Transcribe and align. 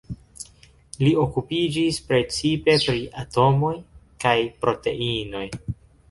Li 1.01 1.09
okupiĝis 1.23 1.99
precipe 2.07 2.75
pri 2.85 3.03
atomoj 3.25 3.73
kaj 4.25 4.33
proteinoj. 4.65 5.43